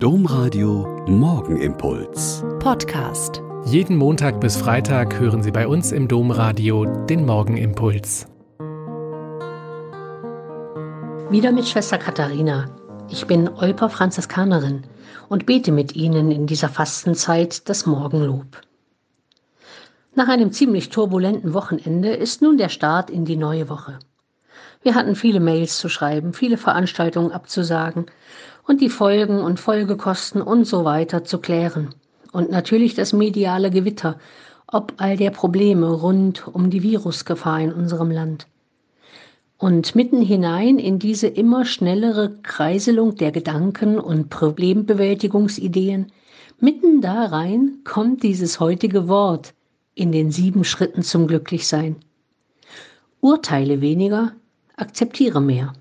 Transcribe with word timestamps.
Domradio 0.00 1.04
Morgenimpuls. 1.08 2.44
Podcast. 2.60 3.42
Jeden 3.64 3.96
Montag 3.96 4.40
bis 4.40 4.56
Freitag 4.56 5.18
hören 5.18 5.42
Sie 5.42 5.50
bei 5.50 5.66
uns 5.66 5.90
im 5.90 6.06
Domradio 6.06 6.84
den 6.84 7.26
Morgenimpuls. 7.26 8.28
Wieder 11.30 11.50
mit 11.50 11.66
Schwester 11.66 11.98
Katharina. 11.98 12.66
Ich 13.10 13.26
bin 13.26 13.48
Olper 13.48 13.90
Franziskanerin 13.90 14.84
und 15.28 15.46
bete 15.46 15.72
mit 15.72 15.96
Ihnen 15.96 16.30
in 16.30 16.46
dieser 16.46 16.68
Fastenzeit 16.68 17.68
das 17.68 17.84
Morgenlob. 17.84 18.60
Nach 20.14 20.28
einem 20.28 20.52
ziemlich 20.52 20.90
turbulenten 20.90 21.54
Wochenende 21.54 22.10
ist 22.10 22.40
nun 22.40 22.56
der 22.56 22.68
Start 22.68 23.10
in 23.10 23.24
die 23.24 23.34
neue 23.34 23.68
Woche. 23.68 23.98
Wir 24.80 24.94
hatten 24.94 25.16
viele 25.16 25.40
Mails 25.40 25.78
zu 25.78 25.88
schreiben, 25.88 26.32
viele 26.32 26.56
Veranstaltungen 26.56 27.32
abzusagen 27.32 28.06
und 28.68 28.82
die 28.82 28.90
Folgen 28.90 29.40
und 29.40 29.58
Folgekosten 29.58 30.42
und 30.42 30.66
so 30.66 30.84
weiter 30.84 31.24
zu 31.24 31.38
klären. 31.38 31.94
Und 32.32 32.50
natürlich 32.50 32.94
das 32.94 33.14
mediale 33.14 33.70
Gewitter, 33.70 34.18
ob 34.66 34.92
all 34.98 35.16
der 35.16 35.30
Probleme 35.30 35.90
rund 35.90 36.46
um 36.46 36.68
die 36.68 36.82
Virusgefahr 36.82 37.60
in 37.60 37.72
unserem 37.72 38.10
Land. 38.10 38.46
Und 39.56 39.96
mitten 39.96 40.20
hinein 40.20 40.78
in 40.78 40.98
diese 40.98 41.26
immer 41.26 41.64
schnellere 41.64 42.36
Kreiselung 42.42 43.16
der 43.16 43.32
Gedanken 43.32 43.98
und 43.98 44.28
Problembewältigungsideen, 44.28 46.12
mitten 46.60 47.00
da 47.00 47.24
rein 47.24 47.78
kommt 47.84 48.22
dieses 48.22 48.60
heutige 48.60 49.08
Wort 49.08 49.54
in 49.94 50.12
den 50.12 50.30
sieben 50.30 50.62
Schritten 50.62 51.02
zum 51.02 51.26
Glücklichsein. 51.26 51.96
Urteile 53.20 53.80
weniger, 53.80 54.32
akzeptiere 54.76 55.40
mehr. 55.40 55.72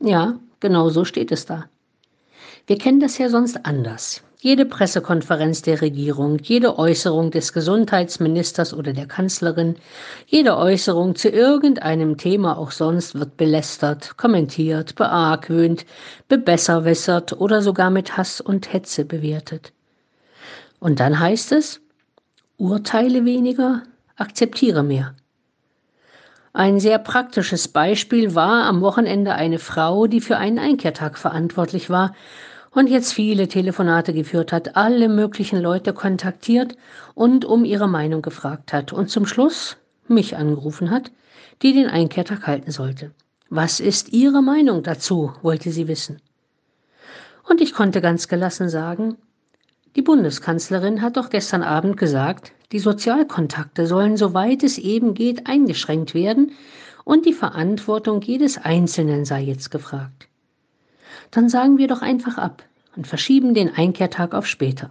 Ja, 0.00 0.38
genau 0.60 0.90
so 0.90 1.04
steht 1.04 1.32
es 1.32 1.44
da. 1.44 1.66
Wir 2.66 2.78
kennen 2.78 3.00
das 3.00 3.18
ja 3.18 3.28
sonst 3.28 3.64
anders. 3.64 4.22
Jede 4.42 4.64
Pressekonferenz 4.64 5.60
der 5.60 5.82
Regierung, 5.82 6.38
jede 6.38 6.78
Äußerung 6.78 7.30
des 7.30 7.52
Gesundheitsministers 7.52 8.72
oder 8.72 8.94
der 8.94 9.06
Kanzlerin, 9.06 9.76
jede 10.26 10.56
Äußerung 10.56 11.14
zu 11.14 11.28
irgendeinem 11.28 12.16
Thema 12.16 12.56
auch 12.56 12.70
sonst 12.70 13.16
wird 13.16 13.36
belästert, 13.36 14.16
kommentiert, 14.16 14.94
beargwöhnt, 14.94 15.84
bebesserwässert 16.28 17.38
oder 17.38 17.60
sogar 17.60 17.90
mit 17.90 18.16
Hass 18.16 18.40
und 18.40 18.72
Hetze 18.72 19.04
bewertet. 19.04 19.74
Und 20.78 21.00
dann 21.00 21.20
heißt 21.20 21.52
es, 21.52 21.82
urteile 22.56 23.26
weniger, 23.26 23.82
akzeptiere 24.16 24.82
mehr. 24.82 25.14
Ein 26.54 26.80
sehr 26.80 26.98
praktisches 26.98 27.68
Beispiel 27.68 28.34
war 28.34 28.64
am 28.64 28.80
Wochenende 28.80 29.34
eine 29.34 29.58
Frau, 29.58 30.06
die 30.06 30.22
für 30.22 30.38
einen 30.38 30.58
Einkehrtag 30.58 31.18
verantwortlich 31.18 31.90
war 31.90 32.14
und 32.72 32.88
jetzt 32.88 33.12
viele 33.12 33.48
Telefonate 33.48 34.12
geführt 34.12 34.52
hat, 34.52 34.76
alle 34.76 35.08
möglichen 35.08 35.60
Leute 35.60 35.92
kontaktiert 35.92 36.76
und 37.14 37.44
um 37.44 37.64
ihre 37.64 37.88
Meinung 37.88 38.22
gefragt 38.22 38.72
hat 38.72 38.92
und 38.92 39.10
zum 39.10 39.26
Schluss 39.26 39.76
mich 40.06 40.36
angerufen 40.36 40.90
hat, 40.90 41.10
die 41.62 41.72
den 41.72 41.86
Einkehrtag 41.86 42.46
halten 42.46 42.70
sollte. 42.70 43.12
Was 43.48 43.80
ist 43.80 44.12
Ihre 44.12 44.42
Meinung 44.42 44.84
dazu? 44.84 45.32
wollte 45.42 45.72
sie 45.72 45.88
wissen. 45.88 46.22
Und 47.48 47.60
ich 47.60 47.74
konnte 47.74 48.00
ganz 48.00 48.28
gelassen 48.28 48.68
sagen, 48.68 49.16
die 49.96 50.02
Bundeskanzlerin 50.02 51.02
hat 51.02 51.16
doch 51.16 51.30
gestern 51.30 51.64
Abend 51.64 51.96
gesagt, 51.96 52.52
die 52.70 52.78
Sozialkontakte 52.78 53.88
sollen, 53.88 54.16
soweit 54.16 54.62
es 54.62 54.78
eben 54.78 55.14
geht, 55.14 55.48
eingeschränkt 55.48 56.14
werden 56.14 56.52
und 57.04 57.26
die 57.26 57.32
Verantwortung 57.32 58.22
jedes 58.22 58.56
Einzelnen 58.56 59.24
sei 59.24 59.42
jetzt 59.42 59.72
gefragt. 59.72 60.29
Dann 61.30 61.48
sagen 61.48 61.78
wir 61.78 61.88
doch 61.88 62.02
einfach 62.02 62.38
ab 62.38 62.64
und 62.96 63.06
verschieben 63.06 63.54
den 63.54 63.72
Einkehrtag 63.74 64.34
auf 64.34 64.46
später 64.46 64.90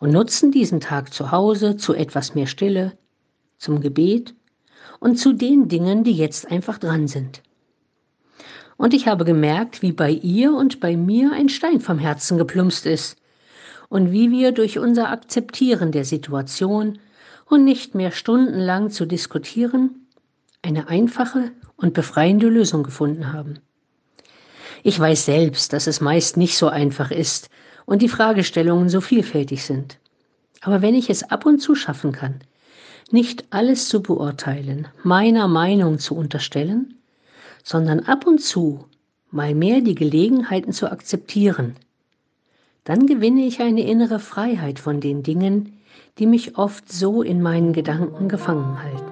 und 0.00 0.12
nutzen 0.12 0.50
diesen 0.50 0.80
Tag 0.80 1.12
zu 1.12 1.30
Hause 1.30 1.76
zu 1.76 1.94
etwas 1.94 2.34
mehr 2.34 2.46
Stille, 2.46 2.92
zum 3.58 3.80
Gebet 3.80 4.34
und 4.98 5.16
zu 5.16 5.32
den 5.32 5.68
Dingen, 5.68 6.04
die 6.04 6.16
jetzt 6.16 6.50
einfach 6.50 6.78
dran 6.78 7.06
sind. 7.06 7.42
Und 8.76 8.94
ich 8.94 9.06
habe 9.06 9.24
gemerkt, 9.24 9.82
wie 9.82 9.92
bei 9.92 10.10
ihr 10.10 10.54
und 10.54 10.80
bei 10.80 10.96
mir 10.96 11.32
ein 11.32 11.48
Stein 11.48 11.80
vom 11.80 11.98
Herzen 11.98 12.38
geplumpst 12.38 12.86
ist, 12.86 13.16
und 13.92 14.10
wie 14.10 14.30
wir 14.30 14.52
durch 14.52 14.78
unser 14.78 15.10
Akzeptieren 15.10 15.92
der 15.92 16.06
Situation 16.06 16.98
und 17.44 17.62
nicht 17.62 17.94
mehr 17.94 18.10
stundenlang 18.10 18.88
zu 18.88 19.04
diskutieren, 19.04 20.06
eine 20.62 20.88
einfache 20.88 21.50
und 21.76 21.92
befreiende 21.92 22.48
Lösung 22.48 22.84
gefunden 22.84 23.34
haben. 23.34 23.58
Ich 24.82 24.98
weiß 24.98 25.26
selbst, 25.26 25.72
dass 25.72 25.86
es 25.86 26.00
meist 26.00 26.36
nicht 26.36 26.58
so 26.58 26.68
einfach 26.68 27.10
ist 27.10 27.50
und 27.86 28.02
die 28.02 28.08
Fragestellungen 28.08 28.88
so 28.88 29.00
vielfältig 29.00 29.64
sind. 29.64 29.98
Aber 30.60 30.82
wenn 30.82 30.94
ich 30.94 31.08
es 31.08 31.22
ab 31.30 31.46
und 31.46 31.60
zu 31.60 31.74
schaffen 31.74 32.12
kann, 32.12 32.40
nicht 33.10 33.44
alles 33.50 33.88
zu 33.88 34.02
beurteilen, 34.02 34.88
meiner 35.04 35.46
Meinung 35.46 35.98
zu 35.98 36.16
unterstellen, 36.16 36.94
sondern 37.62 38.00
ab 38.00 38.26
und 38.26 38.40
zu 38.40 38.86
mal 39.30 39.54
mehr 39.54 39.80
die 39.80 39.94
Gelegenheiten 39.94 40.72
zu 40.72 40.90
akzeptieren, 40.90 41.76
dann 42.84 43.06
gewinne 43.06 43.46
ich 43.46 43.60
eine 43.60 43.86
innere 43.86 44.18
Freiheit 44.18 44.80
von 44.80 45.00
den 45.00 45.22
Dingen, 45.22 45.78
die 46.18 46.26
mich 46.26 46.58
oft 46.58 46.90
so 46.90 47.22
in 47.22 47.40
meinen 47.40 47.72
Gedanken 47.72 48.28
gefangen 48.28 48.82
halten. 48.82 49.11